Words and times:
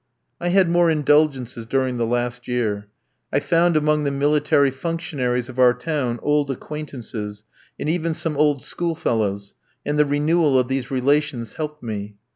I 0.39 0.47
had 0.49 0.67
more 0.67 0.89
indulgences 0.89 1.67
during 1.67 1.97
the 1.97 2.07
last 2.07 2.47
year. 2.47 2.87
I 3.31 3.39
found 3.39 3.77
among 3.77 4.03
the 4.03 4.09
military 4.09 4.71
functionaries 4.71 5.47
of 5.47 5.59
our 5.59 5.75
town 5.75 6.17
old 6.23 6.49
acquaintances, 6.49 7.43
and 7.79 7.87
even 7.87 8.15
some 8.15 8.35
old 8.35 8.63
schoolfellows, 8.63 9.53
and 9.85 9.99
the 9.99 10.05
renewal 10.05 10.57
of 10.57 10.69
these 10.69 10.89
relations 10.89 11.53
helped 11.53 11.83
me. 11.83 12.15